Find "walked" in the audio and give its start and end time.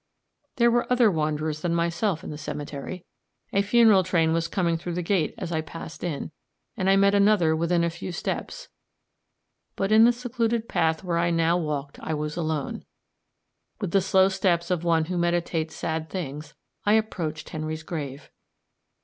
11.55-11.99